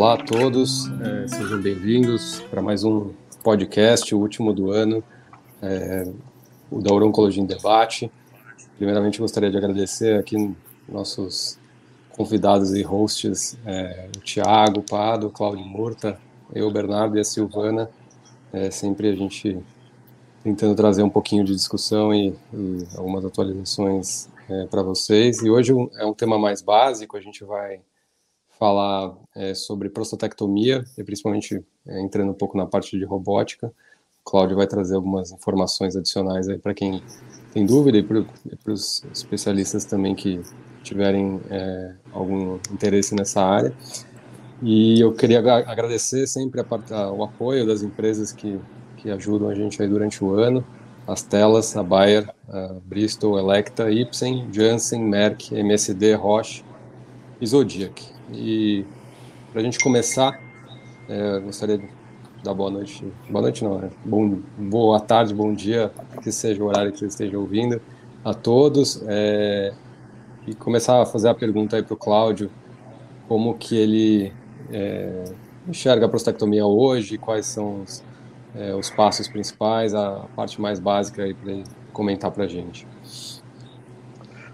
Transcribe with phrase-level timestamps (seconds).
[0.00, 3.12] Olá a todos, é, sejam bem-vindos para mais um
[3.44, 5.04] podcast, o último do ano,
[5.60, 6.10] é,
[6.70, 8.10] o da Oncologia em Debate.
[8.78, 10.56] Primeiramente, gostaria de agradecer aqui
[10.88, 11.58] nossos
[12.12, 16.18] convidados e hosts, é, o Tiago Pado, Cláudio Murta,
[16.54, 17.90] eu, Bernardo e a Silvana.
[18.54, 19.58] É, sempre a gente
[20.42, 25.42] tentando trazer um pouquinho de discussão e, e algumas atualizações é, para vocês.
[25.42, 27.82] E hoje é um tema mais básico, a gente vai
[28.60, 33.68] falar é, sobre prostatectomia, e principalmente é, entrando um pouco na parte de robótica.
[33.68, 37.02] O Cláudio vai trazer algumas informações adicionais aí para quem
[37.54, 40.42] tem dúvida e para os especialistas também que
[40.82, 43.72] tiverem é, algum interesse nessa área.
[44.62, 48.60] E eu queria agradecer sempre a, a, o apoio das empresas que,
[48.98, 50.62] que ajudam a gente aí durante o ano,
[51.06, 56.62] as telas, a Bayer, a Bristol, Electa, Ipsen, Janssen, Merck, MSD, Roche
[57.40, 58.19] e Zodiac.
[58.32, 58.84] E
[59.52, 60.40] para a gente começar,
[61.08, 61.88] é, gostaria de
[62.42, 63.90] dar boa noite, boa noite não, né?
[64.04, 65.90] Bom, boa tarde, bom dia,
[66.22, 67.80] que seja o horário que você esteja ouvindo,
[68.24, 69.02] a todos.
[69.06, 69.72] É,
[70.46, 72.50] e começar a fazer a pergunta aí para o Cláudio,
[73.28, 74.32] como que ele
[74.72, 75.24] é,
[75.68, 78.02] enxerga a prostectomia hoje, quais são os,
[78.54, 82.86] é, os passos principais, a parte mais básica aí para ele comentar para a gente.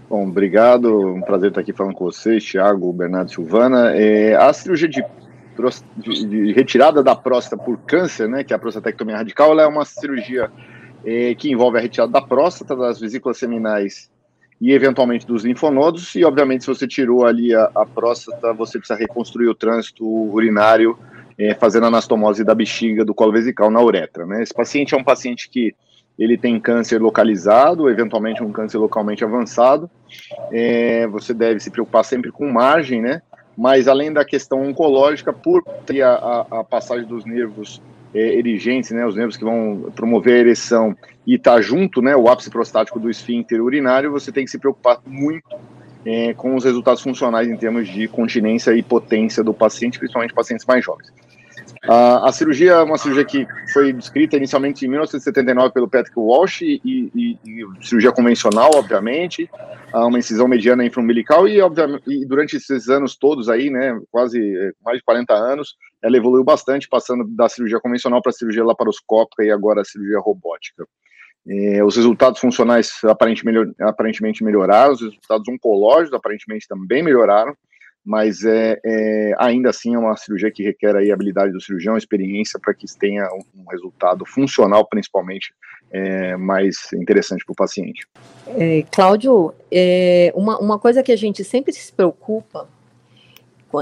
[0.09, 1.15] Bom, obrigado.
[1.15, 3.93] Um prazer estar aqui falando com vocês, Thiago, Bernardo Silvana.
[3.93, 5.03] É, a cirurgia de,
[5.97, 9.67] de, de, retirada da próstata por câncer, né, que é a prostatectomia radical, ela é
[9.67, 10.49] uma cirurgia
[11.05, 14.09] é, que envolve a retirada da próstata, das vesículas seminais
[14.61, 16.15] e eventualmente dos linfonodos.
[16.15, 20.97] E, obviamente, se você tirou ali a, a próstata, você precisa reconstruir o trânsito urinário,
[21.37, 24.25] é, fazendo anastomose da bexiga, do colo vesical na uretra.
[24.25, 24.41] Né?
[24.41, 25.75] Esse paciente é um paciente que
[26.17, 29.89] ele tem câncer localizado, eventualmente um câncer localmente avançado.
[30.51, 33.21] É, você deve se preocupar sempre com margem, né?
[33.57, 37.81] Mas além da questão oncológica, por ter a, a, passagem dos nervos
[38.13, 42.15] é, erigentes, né, os nervos que vão promover a ereção e estar tá junto, né,
[42.15, 45.55] o ápice prostático do esfíncter urinário, você tem que se preocupar muito
[46.05, 50.65] é, com os resultados funcionais em termos de continência e potência do paciente, principalmente pacientes
[50.65, 51.11] mais jovens.
[51.87, 56.61] A, a cirurgia é uma cirurgia que foi descrita inicialmente em 1979 pelo Patrick Walsh
[56.61, 59.49] e, e, e cirurgia convencional, obviamente,
[59.93, 61.59] uma incisão mediana infraumbilical e,
[62.07, 66.43] e durante esses anos todos aí, né, quase é, mais de 40 anos, ela evoluiu
[66.43, 70.85] bastante, passando da cirurgia convencional para a cirurgia laparoscópica e agora a cirurgia robótica.
[71.47, 77.55] É, os resultados funcionais aparentemente, aparentemente melhoraram, os resultados oncológicos aparentemente também melhoraram,
[78.07, 82.57] mas é, é, ainda assim é uma cirurgia que requer aí habilidade do cirurgião, experiência
[82.57, 85.53] para que tenha um, um, resultado funcional, principalmente,
[85.91, 88.07] é, mais interessante para o paciente.
[88.57, 92.69] É, Cláudio, é, uma, uma coisa que a gente sempre se preocupa,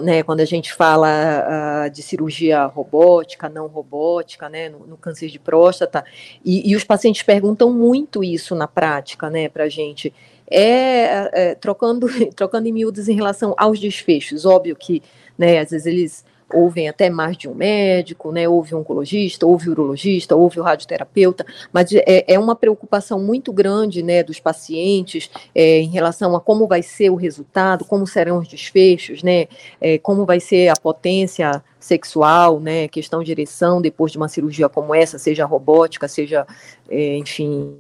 [0.02, 5.30] né, quando a gente fala uh, de cirurgia robótica, não robótica, né, no, no câncer
[5.30, 6.04] de próstata,
[6.44, 10.14] e, e, os pacientes perguntam muito isso na prática, né, para a gente
[10.50, 14.46] é, é, trocando, trocando em miúdos em relação aos desfechos.
[14.46, 15.02] Óbvio que,
[15.38, 19.70] né, às vezes eles ouvem até mais de um médico, né, ouve um oncologista, ouve
[19.70, 25.30] um urologista, ouve o radioterapeuta, mas é, é uma preocupação muito grande, né, dos pacientes
[25.54, 29.48] é, em relação a como vai ser o resultado, como serão os desfechos, né,
[29.82, 34.70] é, como vai ser a potência sexual, né, questão de ereção depois de uma cirurgia
[34.70, 36.46] como essa, seja robótica, seja,
[36.90, 37.78] é, enfim,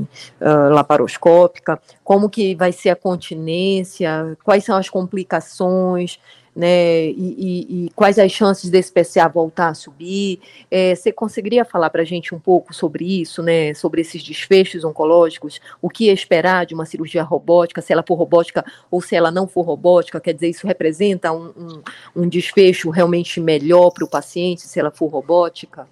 [0.00, 6.18] uh, laparoscópica, como que vai ser a continência, quais são as complicações,
[6.58, 10.40] né, e, e, e quais as chances desse PSA voltar a subir.
[10.68, 14.82] É, você conseguiria falar para a gente um pouco sobre isso, né, sobre esses desfechos
[14.82, 19.30] oncológicos, o que esperar de uma cirurgia robótica, se ela for robótica ou se ela
[19.30, 21.82] não for robótica, quer dizer, isso representa um, um,
[22.24, 25.86] um desfecho realmente melhor para o paciente se ela for robótica?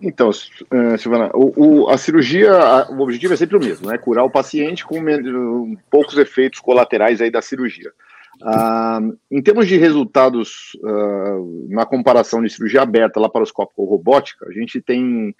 [0.00, 2.52] Então, uh, Silvana, o, o, a cirurgia,
[2.88, 3.98] o objetivo é sempre o mesmo, né?
[3.98, 7.92] Curar o paciente com poucos efeitos colaterais aí da cirurgia.
[8.40, 14.52] Uh, em termos de resultados uh, na comparação de cirurgia aberta, laparoscópica ou robótica, a
[14.52, 15.34] gente tem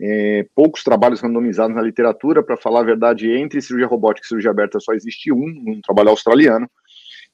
[0.00, 2.42] é, poucos trabalhos randomizados na literatura.
[2.42, 6.10] Para falar a verdade, entre cirurgia robótica e cirurgia aberta só existe um, um trabalho
[6.10, 6.68] australiano.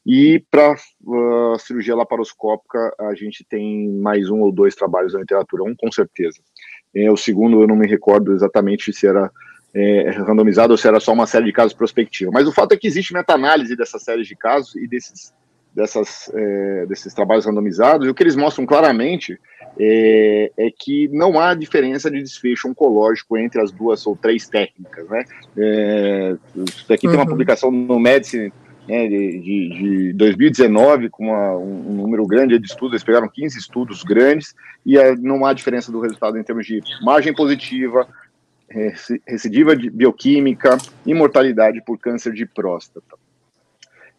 [0.06, 5.64] E para uh, cirurgia laparoscópica, a gente tem mais um ou dois trabalhos na literatura,
[5.64, 6.40] um com certeza.
[6.94, 9.30] É, o segundo, eu não me recordo exatamente se era
[9.74, 12.30] é, randomizado ou se era só uma série de casos prospectiva.
[12.32, 15.32] Mas o fato é que existe meta-análise dessas séries de casos e desses,
[15.74, 19.38] dessas, é, desses trabalhos randomizados, e o que eles mostram claramente
[19.78, 25.08] é, é, que não há diferença de desfecho oncológico entre as duas ou três técnicas.
[25.08, 25.24] Né?
[25.56, 26.36] É,
[26.92, 27.12] aqui uhum.
[27.12, 27.26] tem uma uhum.
[27.26, 28.52] publicação no Medicine
[28.88, 34.02] né, de, de, 2019, com uma, um, número grande de estudos, eles pegaram 15 estudos
[34.02, 38.08] grandes, e é, não há diferença do resultado em termos de margem positiva,
[39.26, 43.16] recidiva bioquímica e mortalidade por câncer de próstata.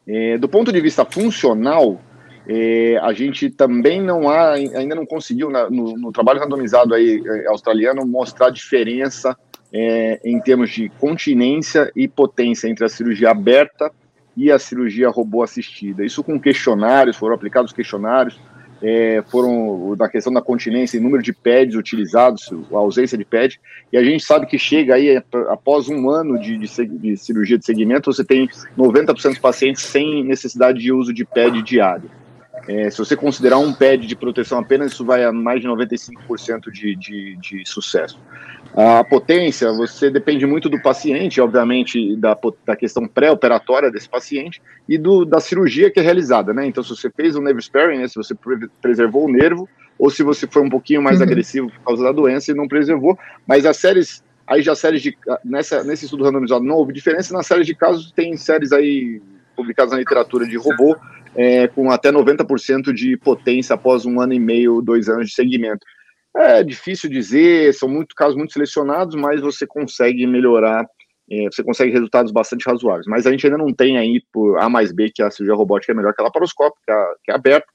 [0.06, 2.02] É, do ponto de vista funcional,
[2.48, 7.22] é, a gente também não há, ainda não conseguiu, na, no, no, trabalho randomizado aí,
[7.26, 9.38] é, australiano, mostrar diferença
[9.72, 13.92] é, em termos de continência e potência entre a cirurgia aberta
[14.36, 16.04] e a cirurgia robô assistida.
[16.04, 18.40] Isso com questionários, foram aplicados questionários,
[18.82, 23.60] é, foram na questão da continência, número de pads utilizados, a ausência de pad,
[23.92, 27.66] e a gente sabe que chega aí, após um ano de, de, de cirurgia de
[27.66, 32.10] segmento, você tem 90% dos pacientes sem necessidade de uso de pad diário.
[32.68, 36.72] É, se você considerar um pad de proteção apenas, isso vai a mais de 95%
[36.72, 38.20] de, de, de sucesso.
[38.76, 44.98] A potência, você depende muito do paciente, obviamente, da, da questão pré-operatória desse paciente e
[44.98, 46.66] do, da cirurgia que é realizada, né?
[46.66, 48.34] Então, se você fez um nerve sparing, né, se você
[48.82, 49.68] preservou o nervo,
[50.00, 51.24] ou se você foi um pouquinho mais uhum.
[51.24, 55.18] agressivo por causa da doença e não preservou, mas as séries, aí já séries de,
[55.44, 59.22] nessa, nesse estudo randomizado não houve diferença, nas séries de casos tem séries aí
[59.56, 60.96] publicadas na literatura de robô,
[61.36, 65.86] é, com até 90% de potência após um ano e meio, dois anos de segmento.
[66.36, 70.86] É difícil dizer, são muito casos muito selecionados, mas você consegue melhorar,
[71.30, 73.06] é, você consegue resultados bastante razoáveis.
[73.08, 75.92] Mas a gente ainda não tem aí por A mais B que a cirurgia robótica
[75.92, 76.82] é melhor que a laparoscópica,
[77.24, 77.68] que, é, é aberta.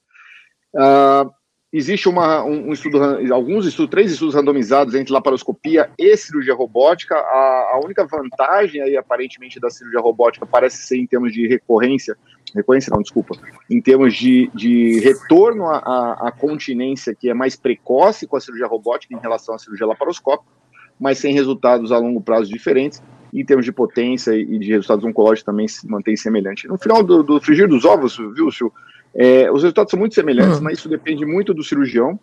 [0.74, 1.30] Uh,
[1.72, 2.98] existe uma, um, um, estudo,
[3.32, 7.14] alguns estudos, três estudos randomizados entre laparoscopia e cirurgia robótica.
[7.16, 12.16] A, a, única vantagem aí, aparentemente, da cirurgia robótica parece ser em termos de recorrência,
[12.54, 13.36] recorrência não, desculpa,
[13.70, 18.66] em termos de, de retorno à, à continência, que é mais precoce com a cirurgia
[18.66, 20.50] robótica em relação à cirurgia laparoscópica,
[20.98, 23.02] mas sem resultados a longo prazo diferentes.
[23.34, 26.66] Em termos de potência e de resultados oncológicos também se mantém semelhante.
[26.68, 28.72] No final do, do frigir dos ovos, viu, Sil,
[29.14, 30.64] é, os resultados são muito semelhantes, uhum.
[30.64, 32.18] mas isso depende muito do cirurgião.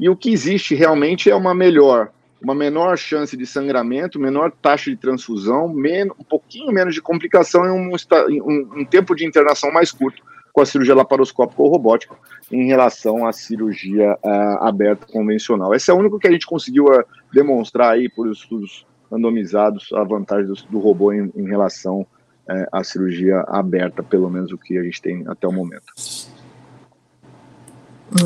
[0.00, 4.90] E o que existe realmente é uma melhor, uma menor chance de sangramento, menor taxa
[4.90, 7.90] de transfusão, men um pouquinho menos de complicação e um,
[8.44, 12.16] um, um tempo de internação mais curto com a cirurgia laparoscópica ou robótica
[12.50, 15.74] em relação à cirurgia uh, aberta convencional.
[15.74, 20.02] Esse é o único que a gente conseguiu uh, demonstrar aí por estudos randomizados a
[20.04, 22.06] vantagem do, do robô em, em relação
[22.50, 25.84] é, a cirurgia aberta, pelo menos o que a gente tem até o momento.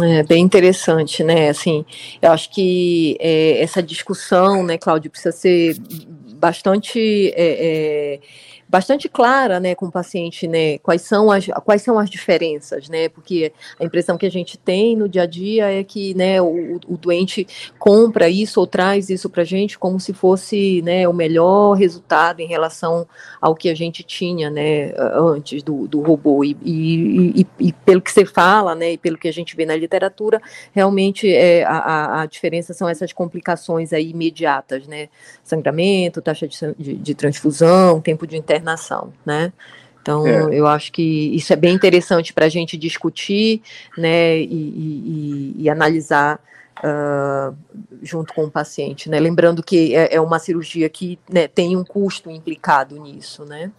[0.03, 1.49] É bem interessante, né?
[1.49, 1.85] Assim,
[2.21, 5.77] eu acho que é, essa discussão, né, Cláudio, precisa ser
[6.37, 8.21] bastante é, é
[8.73, 13.07] bastante clara, né, com o paciente, né, quais são as, quais são as diferenças, né,
[13.07, 16.81] porque a impressão que a gente tem no dia a dia é que, né, o,
[16.89, 17.47] o doente
[17.79, 22.41] compra isso ou traz isso para a gente como se fosse, né, o melhor resultado
[22.41, 23.07] em relação
[23.43, 26.43] ao que a gente tinha, né, antes do, do robô.
[26.43, 29.67] E, e, e, e pelo que você fala, né, e pelo que a gente vê
[29.67, 30.41] na literatura,
[30.73, 35.11] realmente é, a, a diferença são essas complicações aí imediatas, né,
[35.45, 39.53] sangramento, taxa de, de, de transfusão, tempo de internação internação, né?
[40.01, 40.49] Então, é.
[40.53, 41.03] eu acho que
[41.35, 43.63] isso é bem interessante para a gente discutir,
[43.97, 46.41] né, e, e, e analisar
[46.79, 47.57] uh,
[48.03, 49.21] junto com o paciente, né?
[49.21, 53.71] Lembrando que é, é uma cirurgia que né, tem um custo implicado nisso, né?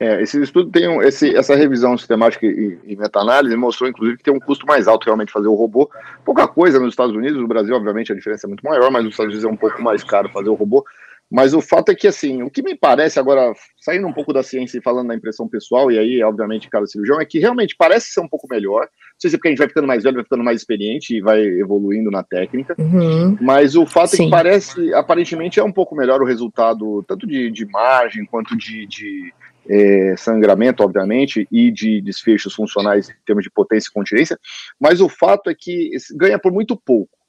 [0.00, 4.24] É, esse estudo tem um, esse, essa revisão sistemática e, e meta-análise mostrou, inclusive, que
[4.24, 5.88] tem um custo mais alto realmente fazer o robô.
[6.24, 9.12] Pouca coisa nos Estados Unidos, no Brasil, obviamente, a diferença é muito maior, mas nos
[9.12, 10.84] Estados Unidos é um pouco mais caro fazer o robô.
[11.32, 14.42] Mas o fato é que, assim, o que me parece agora, saindo um pouco da
[14.42, 18.08] ciência e falando da impressão pessoal, e aí, obviamente, cada cirurgião, é que realmente parece
[18.08, 18.82] ser um pouco melhor.
[18.82, 21.16] Não sei se é porque a gente vai ficando mais velho, vai ficando mais experiente
[21.16, 22.74] e vai evoluindo na técnica.
[22.78, 23.38] Uhum.
[23.40, 24.24] Mas o fato Sim.
[24.24, 28.54] é que parece, aparentemente, é um pouco melhor o resultado, tanto de, de margem quanto
[28.54, 29.32] de, de
[29.70, 34.38] é, sangramento, obviamente, e de desfechos funcionais em termos de potência e continência.
[34.78, 37.21] Mas o fato é que ganha por muito pouco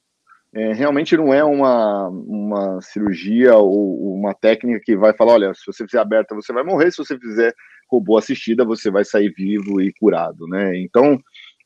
[0.56, 5.66] é, realmente não é uma, uma cirurgia ou uma técnica que vai falar, olha, se
[5.66, 7.54] você fizer aberta você vai morrer, se você fizer
[7.90, 10.78] robô assistida você vai sair vivo e curado, né?
[10.80, 11.20] Então,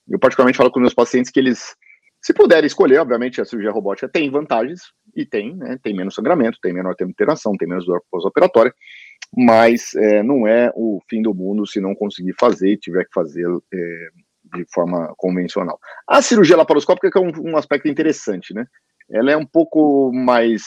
[0.09, 1.75] eu particularmente falo com meus pacientes que eles,
[2.21, 4.81] se puderem escolher, obviamente a cirurgia robótica tem vantagens,
[5.15, 5.77] e tem, né?
[5.83, 8.73] Tem menos sangramento, tem menor tempo de interação, tem menos dor pós-operatória,
[9.35, 13.45] mas é, não é o fim do mundo se não conseguir fazer tiver que fazer
[13.73, 14.07] é,
[14.53, 15.79] de forma convencional.
[16.07, 18.65] A cirurgia laparoscópica é um, um aspecto interessante, né?
[19.09, 20.63] Ela é um pouco mais.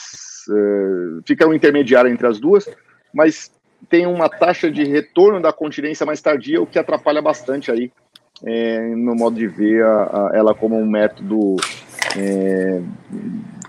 [0.49, 2.67] Uh, fica um intermediário entre as duas,
[3.13, 3.51] mas
[3.89, 7.91] tem uma taxa de retorno da continência mais tardia, o que atrapalha bastante aí
[8.45, 11.55] é, no modo de ver a, a, ela como um método
[12.17, 12.81] é,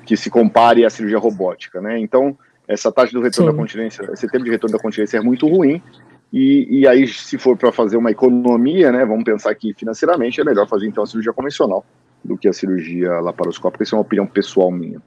[0.04, 1.98] que se compare à cirurgia robótica, né?
[1.98, 3.56] Então, essa taxa do retorno Sim.
[3.56, 5.82] da continência, esse tempo de retorno da continência é muito ruim,
[6.32, 10.44] E, e aí, se for para fazer uma economia, né, vamos pensar que financeiramente é
[10.44, 11.84] melhor fazer então a cirurgia convencional
[12.24, 13.84] do que a cirurgia laparoscópica.
[13.84, 15.00] Isso é uma opinião pessoal minha.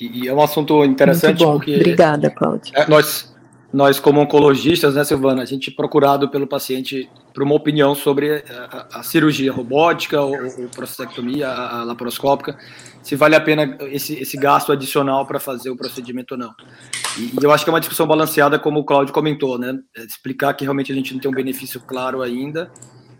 [0.00, 1.76] E, e é um assunto interessante porque.
[1.76, 2.72] Obrigada, Cláudia.
[2.74, 3.29] É, nós,
[3.72, 8.42] nós, como oncologistas, né, Silvana, a gente é procurado pelo paciente para uma opinião sobre
[8.50, 12.58] a, a, cirurgia robótica ou, ou prostatectomia, a, a, laparoscópica,
[13.00, 16.52] se vale a pena esse, esse gasto adicional para fazer o procedimento ou não.
[17.16, 19.78] E, e, eu acho que é uma discussão balanceada, como o Cláudio comentou, né?
[19.96, 22.72] É explicar que realmente a gente não tem um benefício claro ainda,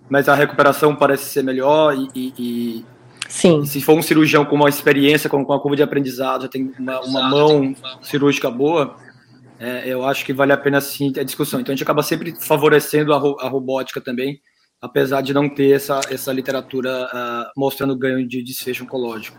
[0.09, 2.85] mas a recuperação parece ser melhor e, e
[3.29, 3.61] Sim.
[3.61, 6.49] E se for um cirurgião com uma experiência, com, com uma curva de aprendizado, já
[6.49, 8.97] tem uma, uma mão cirúrgica boa,
[9.61, 11.61] é, eu acho que vale a pena sim a discussão.
[11.61, 14.41] Então a gente acaba sempre favorecendo a, ro a robótica também,
[14.81, 19.39] apesar de não ter essa, essa literatura uh, mostrando ganho de desfecho oncológico.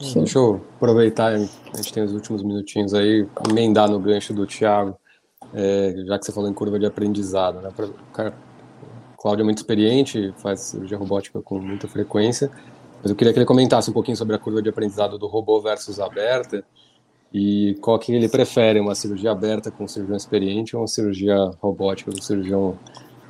[0.00, 0.18] Sim.
[0.18, 4.98] Deixa eu aproveitar, a gente tem os últimos minutinhos aí, emendar no gancho do Thiago,
[5.54, 7.70] é, já que você falou em curva de aprendizado, né?
[9.16, 12.50] Cláudio é muito experiente, faz cirurgia robótica com muita frequência,
[13.00, 15.60] mas eu queria que ele comentasse um pouquinho sobre a curva de aprendizado do robô
[15.60, 16.64] versus aberta
[17.34, 21.36] e qual que ele prefere, uma cirurgia aberta com um cirurgião experiente ou uma cirurgia
[21.60, 22.78] robótica com um cirurgião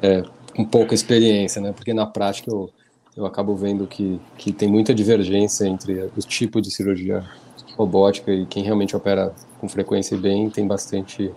[0.03, 0.23] é,
[0.55, 1.73] com pouca experiência, né?
[1.73, 2.71] Porque na prática eu,
[3.17, 7.25] eu acabo vendo que, que tem muita divergência entre os tipos de cirurgia
[7.79, 11.33] robótica e quem realmente opera com frequência e bem tem bastante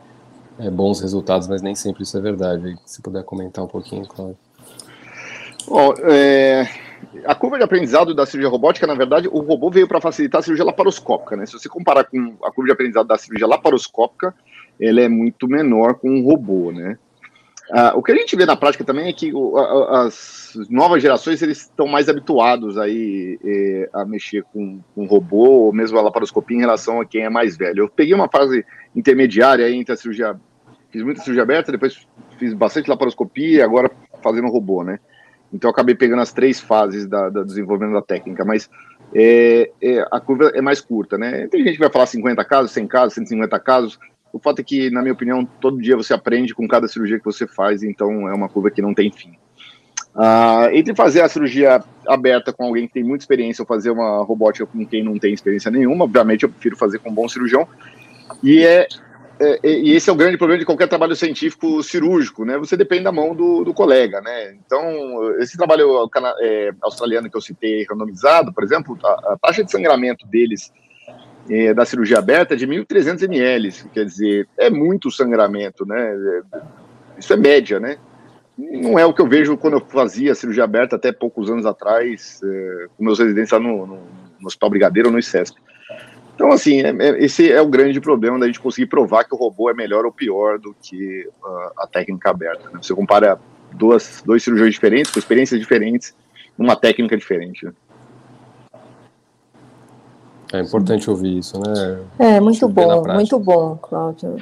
[0.59, 2.77] é, bons resultados, mas nem sempre isso é verdade.
[2.85, 4.37] Se puder comentar um pouquinho, Cláudio.
[5.69, 6.67] Bom, é,
[7.25, 10.41] a curva de aprendizado da cirurgia robótica, na verdade, o robô veio para facilitar a
[10.41, 11.45] cirurgia laparoscópica, né?
[11.45, 14.33] Se você comparar com a curva de aprendizado da cirurgia laparoscópica,
[14.79, 16.97] ela é muito menor com um robô, né?
[17.69, 21.01] Ah, o que a gente vê na prática também é que o, a, as novas
[21.01, 26.01] gerações eles estão mais habituados aí é, a mexer com, com robô ou mesmo a
[26.01, 27.83] laparoscopia em relação a quem é mais velho.
[27.83, 30.39] Eu peguei uma fase intermediária entre a cirurgia,
[30.89, 32.07] fiz muita cirurgia aberta, depois
[32.39, 33.91] fiz bastante laparoscopia, agora
[34.23, 34.97] fazendo robô, né?
[35.51, 38.69] Então acabei pegando as três fases da, da desenvolvimento da técnica, mas
[39.13, 41.47] é, é, a curva é mais curta, né?
[41.47, 43.99] Tem gente que vai falar 50 casos, 100 casos, 150 casos.
[44.33, 47.25] O fato é que, na minha opinião, todo dia você aprende com cada cirurgia que
[47.25, 49.31] você faz, então é uma curva que não tem fim.
[50.13, 54.23] Uh, entre fazer a cirurgia aberta com alguém que tem muita experiência ou fazer uma
[54.23, 57.67] robótica com quem não tem experiência nenhuma, obviamente eu prefiro fazer com um bom cirurgião.
[58.43, 58.87] E é
[59.39, 62.57] é, e esse é o grande problema de qualquer trabalho científico cirúrgico, né?
[62.57, 64.55] Você depende da mão do, do colega, né?
[64.65, 69.71] Então, esse trabalho é, australiano que eu citei, randomizado, por exemplo, a, a taxa de
[69.71, 70.71] sangramento deles
[71.49, 76.15] é, da cirurgia aberta é de 1.300 ml, quer dizer, é muito sangramento, né?
[77.17, 77.97] Isso é média, né?
[78.57, 82.41] Não é o que eu vejo quando eu fazia cirurgia aberta até poucos anos atrás,
[82.43, 83.95] é, com meus residentes lá no, no,
[84.39, 85.59] no Hospital Brigadeiro ou no ICESP.
[86.37, 89.37] Então, assim, é, é, esse é o grande problema da gente conseguir provar que o
[89.37, 92.69] robô é melhor ou pior do que uh, a técnica aberta.
[92.69, 92.79] Né?
[92.79, 93.39] Você compara
[93.73, 96.15] duas, dois cirurgiões diferentes, com experiências diferentes,
[96.55, 97.65] numa técnica diferente.
[97.65, 97.73] Né?
[100.53, 102.05] É importante ouvir isso, né?
[102.19, 104.37] É, muito bom, muito bom, Cláudio.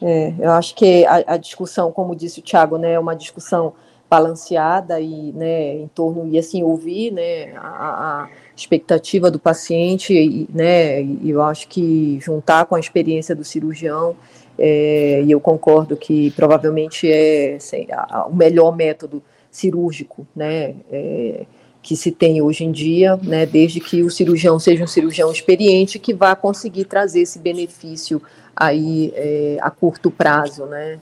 [0.00, 3.74] É, eu acho que a, a, discussão, como disse o Thiago, né, é uma discussão
[4.08, 11.02] balanceada e, né, em torno, e assim, ouvir, né, a, a expectativa do paciente, né,
[11.02, 14.16] e eu acho que juntar com a experiência do cirurgião,
[14.56, 21.44] é, e eu concordo que provavelmente é sei, a, o melhor método cirúrgico, né, é,
[21.82, 25.98] que se tem hoje em dia, né, desde que o cirurgião seja um cirurgião experiente
[25.98, 28.22] que vá conseguir trazer esse benefício
[28.56, 30.98] aí é, a curto prazo, né,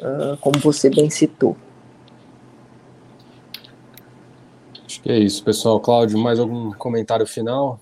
[0.00, 1.56] uh, como você bem citou.
[4.88, 5.78] Acho que é isso, pessoal.
[5.78, 7.78] Cláudio, mais algum comentário final?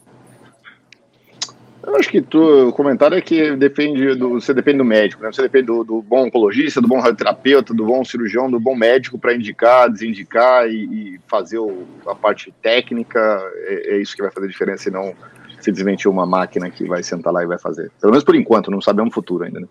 [1.84, 5.30] Eu acho que tu, o comentário é que depende do, você depende do médico, né?
[5.30, 9.20] Você depende do, do bom oncologista, do bom radioterapeuta, do bom cirurgião, do bom médico
[9.20, 13.20] para indicar, desindicar e, e fazer o, a parte técnica.
[13.68, 15.14] É, é, isso que vai fazer diferença e não
[15.60, 17.92] simplesmente uma máquina que vai sentar lá e vai fazer.
[18.00, 19.60] Pelo menos por enquanto, não sabemos o futuro ainda.
[19.60, 19.68] Né?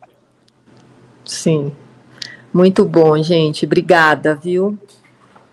[1.25, 1.75] Sim.
[2.53, 3.65] Muito bom, gente.
[3.65, 4.79] Obrigada, viu?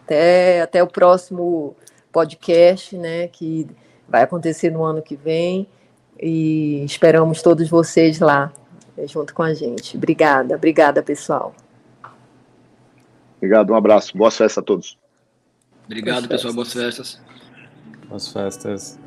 [0.04, 1.76] Até, até o próximo
[2.10, 3.66] podcast, né, que
[4.08, 5.66] vai acontecer no ano que vem.
[6.20, 8.52] E esperamos todos vocês lá,
[8.96, 9.96] eh, junto com a gente.
[9.96, 11.54] Obrigada, obrigada, pessoal.
[13.38, 14.16] Obrigado, um abraço.
[14.16, 14.98] Boas festas a todos.
[15.84, 16.54] Obrigado, pessoal.
[16.54, 17.20] Boas festas.
[18.08, 18.98] Boas festas.